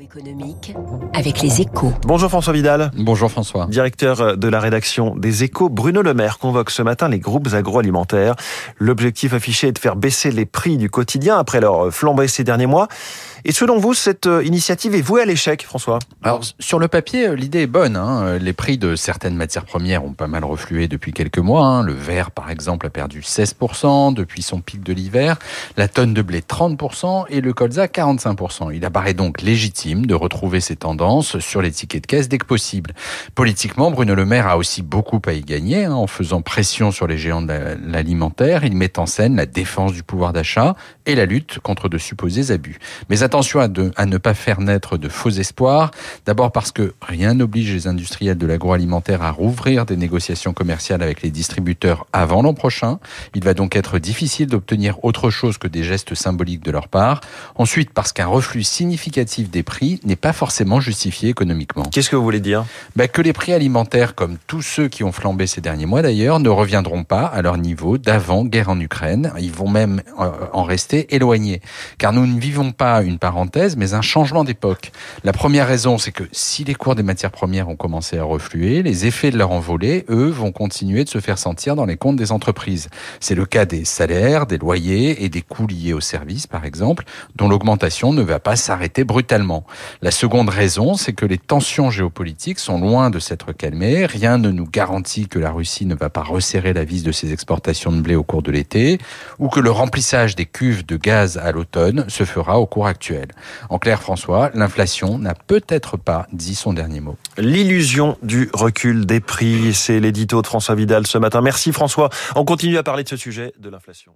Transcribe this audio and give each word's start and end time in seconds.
Économique 0.00 0.74
avec 1.12 1.42
les 1.42 1.60
échos. 1.60 1.92
Bonjour 2.06 2.28
François 2.28 2.52
Vidal. 2.52 2.90
Bonjour 2.96 3.30
François. 3.30 3.66
Directeur 3.66 4.36
de 4.36 4.48
la 4.48 4.60
rédaction 4.60 5.14
des 5.16 5.44
échos, 5.44 5.68
Bruno 5.68 6.02
Le 6.02 6.14
Maire 6.14 6.38
convoque 6.38 6.70
ce 6.70 6.82
matin 6.82 7.08
les 7.08 7.18
groupes 7.18 7.48
agroalimentaires. 7.52 8.34
L'objectif 8.78 9.34
affiché 9.34 9.68
est 9.68 9.72
de 9.72 9.78
faire 9.78 9.96
baisser 9.96 10.30
les 10.30 10.46
prix 10.46 10.76
du 10.76 10.90
quotidien 10.90 11.38
après 11.38 11.60
leur 11.60 11.92
flambée 11.92 12.28
ces 12.28 12.44
derniers 12.44 12.66
mois. 12.66 12.88
Et 13.44 13.50
selon 13.50 13.78
vous, 13.78 13.92
cette 13.92 14.26
euh, 14.26 14.44
initiative 14.44 14.94
est 14.94 15.02
vouée 15.02 15.22
à 15.22 15.24
l'échec, 15.24 15.64
François? 15.64 15.98
Alors, 16.22 16.42
sur 16.60 16.78
le 16.78 16.86
papier, 16.86 17.28
euh, 17.28 17.34
l'idée 17.34 17.62
est 17.62 17.66
bonne. 17.66 17.96
Hein. 17.96 18.38
Les 18.38 18.52
prix 18.52 18.78
de 18.78 18.94
certaines 18.94 19.34
matières 19.34 19.64
premières 19.64 20.04
ont 20.04 20.12
pas 20.12 20.28
mal 20.28 20.44
reflué 20.44 20.86
depuis 20.86 21.12
quelques 21.12 21.38
mois. 21.38 21.66
Hein. 21.66 21.82
Le 21.82 21.92
verre, 21.92 22.30
par 22.30 22.50
exemple, 22.50 22.86
a 22.86 22.90
perdu 22.90 23.20
16% 23.20 24.14
depuis 24.14 24.42
son 24.42 24.60
pic 24.60 24.82
de 24.82 24.92
l'hiver, 24.92 25.38
la 25.76 25.88
tonne 25.88 26.14
de 26.14 26.22
blé 26.22 26.40
30% 26.40 27.24
et 27.30 27.40
le 27.40 27.52
colza 27.52 27.86
45%. 27.86 28.72
Il 28.74 28.84
apparaît 28.84 29.14
donc 29.14 29.42
légitime 29.42 30.06
de 30.06 30.14
retrouver 30.14 30.60
ces 30.60 30.76
tendances 30.76 31.40
sur 31.40 31.62
les 31.62 31.72
tickets 31.72 32.02
de 32.02 32.06
caisse 32.06 32.28
dès 32.28 32.38
que 32.38 32.46
possible. 32.46 32.94
Politiquement, 33.34 33.90
Bruno 33.90 34.14
Le 34.14 34.24
Maire 34.24 34.46
a 34.46 34.56
aussi 34.56 34.82
beaucoup 34.82 35.20
à 35.26 35.32
y 35.32 35.40
gagner 35.40 35.84
hein, 35.84 35.94
en 35.94 36.06
faisant 36.06 36.42
pression 36.42 36.92
sur 36.92 37.08
les 37.08 37.18
géants 37.18 37.42
de 37.42 37.52
l'alimentaire. 37.86 38.64
Il 38.64 38.76
met 38.76 38.98
en 38.98 39.06
scène 39.06 39.36
la 39.36 39.46
défense 39.46 39.92
du 39.92 40.04
pouvoir 40.04 40.32
d'achat 40.32 40.76
et 41.06 41.14
la 41.14 41.26
lutte 41.26 41.58
contre 41.58 41.88
de 41.88 41.98
supposés 41.98 42.52
abus. 42.52 42.78
Mais 43.08 43.22
attention 43.32 43.60
à, 43.60 43.68
à 43.96 44.04
ne 44.04 44.18
pas 44.18 44.34
faire 44.34 44.60
naître 44.60 44.98
de 44.98 45.08
faux 45.08 45.30
espoirs. 45.30 45.90
D'abord 46.26 46.52
parce 46.52 46.70
que 46.70 46.92
rien 47.00 47.32
n'oblige 47.32 47.72
les 47.72 47.86
industriels 47.86 48.36
de 48.36 48.46
l'agroalimentaire 48.46 49.22
à 49.22 49.30
rouvrir 49.30 49.86
des 49.86 49.96
négociations 49.96 50.52
commerciales 50.52 51.02
avec 51.02 51.22
les 51.22 51.30
distributeurs 51.30 52.06
avant 52.12 52.42
l'an 52.42 52.52
prochain. 52.52 52.98
Il 53.34 53.42
va 53.42 53.54
donc 53.54 53.74
être 53.74 53.98
difficile 53.98 54.48
d'obtenir 54.48 55.02
autre 55.02 55.30
chose 55.30 55.56
que 55.56 55.66
des 55.66 55.82
gestes 55.82 56.14
symboliques 56.14 56.62
de 56.62 56.70
leur 56.70 56.88
part. 56.88 57.22
Ensuite, 57.54 57.94
parce 57.94 58.12
qu'un 58.12 58.26
reflux 58.26 58.64
significatif 58.64 59.48
des 59.50 59.62
prix 59.62 59.98
n'est 60.04 60.14
pas 60.14 60.34
forcément 60.34 60.80
justifié 60.80 61.30
économiquement. 61.30 61.84
Qu'est-ce 61.84 62.10
que 62.10 62.16
vous 62.16 62.24
voulez 62.24 62.40
dire? 62.40 62.66
Bah, 62.96 63.08
Que 63.08 63.22
les 63.22 63.32
prix 63.32 63.54
alimentaires, 63.54 64.14
comme 64.14 64.36
tous 64.46 64.60
ceux 64.60 64.88
qui 64.88 65.04
ont 65.04 65.12
flambé 65.12 65.46
ces 65.46 65.62
derniers 65.62 65.86
mois 65.86 66.02
d'ailleurs, 66.02 66.38
ne 66.38 66.50
reviendront 66.50 67.04
pas 67.04 67.24
à 67.24 67.40
leur 67.40 67.56
niveau 67.56 67.96
d'avant 67.96 68.44
guerre 68.44 68.68
en 68.68 68.78
Ukraine. 68.78 69.32
Ils 69.40 69.52
vont 69.52 69.70
même 69.70 70.02
euh, 70.20 70.30
en 70.52 70.64
rester 70.64 71.14
éloignés. 71.14 71.62
Car 71.96 72.12
nous 72.12 72.26
ne 72.26 72.38
vivons 72.38 72.72
pas 72.72 73.02
une 73.02 73.21
mais 73.76 73.94
un 73.94 74.02
changement 74.02 74.42
d'époque. 74.42 74.90
La 75.22 75.32
première 75.32 75.68
raison, 75.68 75.96
c'est 75.96 76.10
que 76.10 76.24
si 76.32 76.64
les 76.64 76.74
cours 76.74 76.96
des 76.96 77.02
matières 77.02 77.30
premières 77.30 77.68
ont 77.68 77.76
commencé 77.76 78.18
à 78.18 78.24
refluer, 78.24 78.82
les 78.82 79.06
effets 79.06 79.30
de 79.30 79.38
leur 79.38 79.52
envolée, 79.52 80.04
eux, 80.08 80.28
vont 80.28 80.50
continuer 80.50 81.04
de 81.04 81.08
se 81.08 81.20
faire 81.20 81.38
sentir 81.38 81.76
dans 81.76 81.84
les 81.84 81.96
comptes 81.96 82.16
des 82.16 82.32
entreprises. 82.32 82.88
C'est 83.20 83.36
le 83.36 83.46
cas 83.46 83.64
des 83.64 83.84
salaires, 83.84 84.46
des 84.46 84.58
loyers 84.58 85.24
et 85.24 85.28
des 85.28 85.42
coûts 85.42 85.68
liés 85.68 85.92
aux 85.92 86.00
services, 86.00 86.48
par 86.48 86.64
exemple, 86.64 87.04
dont 87.36 87.48
l'augmentation 87.48 88.12
ne 88.12 88.22
va 88.22 88.40
pas 88.40 88.56
s'arrêter 88.56 89.04
brutalement. 89.04 89.64
La 90.00 90.10
seconde 90.10 90.48
raison, 90.48 90.94
c'est 90.94 91.12
que 91.12 91.26
les 91.26 91.38
tensions 91.38 91.90
géopolitiques 91.90 92.58
sont 92.58 92.80
loin 92.80 93.10
de 93.10 93.20
s'être 93.20 93.52
calmées. 93.52 94.06
Rien 94.06 94.38
ne 94.38 94.50
nous 94.50 94.66
garantit 94.66 95.28
que 95.28 95.38
la 95.38 95.52
Russie 95.52 95.86
ne 95.86 95.94
va 95.94 96.10
pas 96.10 96.22
resserrer 96.22 96.72
la 96.72 96.84
vis 96.84 97.04
de 97.04 97.12
ses 97.12 97.32
exportations 97.32 97.92
de 97.92 98.00
blé 98.00 98.16
au 98.16 98.24
cours 98.24 98.42
de 98.42 98.50
l'été, 98.50 98.98
ou 99.38 99.48
que 99.48 99.60
le 99.60 99.70
remplissage 99.70 100.34
des 100.34 100.46
cuves 100.46 100.84
de 100.84 100.96
gaz 100.96 101.38
à 101.38 101.52
l'automne 101.52 102.04
se 102.08 102.24
fera 102.24 102.58
au 102.58 102.66
cours 102.66 102.86
actuel. 102.86 103.11
En 103.68 103.78
clair, 103.78 104.02
François, 104.02 104.50
l'inflation 104.54 105.18
n'a 105.18 105.34
peut-être 105.34 105.96
pas 105.96 106.26
dit 106.32 106.54
son 106.54 106.72
dernier 106.72 107.00
mot. 107.00 107.16
L'illusion 107.38 108.18
du 108.22 108.50
recul 108.52 109.06
des 109.06 109.20
prix, 109.20 109.74
c'est 109.74 110.00
l'édito 110.00 110.42
de 110.42 110.46
François 110.46 110.74
Vidal 110.74 111.06
ce 111.06 111.18
matin. 111.18 111.40
Merci 111.40 111.72
François. 111.72 112.10
On 112.36 112.44
continue 112.44 112.78
à 112.78 112.82
parler 112.82 113.04
de 113.04 113.08
ce 113.08 113.16
sujet 113.16 113.52
de 113.58 113.68
l'inflation. 113.68 114.12